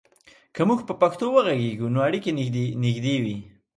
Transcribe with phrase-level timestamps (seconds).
[0.55, 2.31] که موږ په پښتو وغږیږو، نو اړیکې
[2.83, 3.37] نږدې وي.